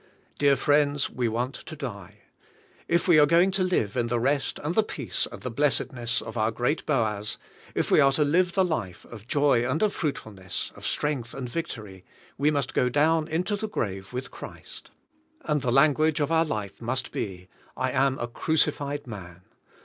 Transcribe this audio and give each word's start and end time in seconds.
Dear 0.39 0.55
friends, 0.55 1.11
we 1.11 1.27
want 1.27 1.53
to 1.53 1.75
die. 1.75 2.21
If 2.87 3.07
we 3.07 3.19
are 3.19 3.27
to 3.27 3.63
live 3.63 3.95
in 3.95 4.07
the 4.07 4.19
rest, 4.19 4.57
and 4.63 4.73
the 4.73 4.81
peace, 4.81 5.27
and 5.31 5.43
the 5.43 5.51
blessedness 5.51 6.23
of 6.23 6.35
our 6.35 6.49
great 6.49 6.83
Boaz; 6.87 7.37
if 7.75 7.91
we 7.91 7.99
are 7.99 8.11
to 8.13 8.23
live 8.23 8.57
a 8.57 8.63
life 8.63 9.05
of 9.05 9.27
joy 9.27 9.63
and 9.63 9.83
of 9.83 9.93
fruitfulness, 9.93 10.71
of 10.75 10.87
strength 10.87 11.35
and 11.35 11.47
of 11.49 11.53
victory, 11.53 12.03
we 12.35 12.49
must 12.49 12.73
go 12.73 12.89
down 12.89 13.27
into 13.27 13.55
the 13.55 13.69
grave 13.69 14.11
with 14.11 14.31
Christ, 14.31 14.89
and 15.43 15.61
the 15.61 15.71
language 15.71 16.19
of 16.19 16.31
our 16.31 16.45
life 16.45 16.81
must 16.81 17.11
be: 17.11 17.47
"I 17.77 17.91
am 17.91 18.17
a 18.17 18.27
crucified 18.27 19.05
man. 19.05 19.43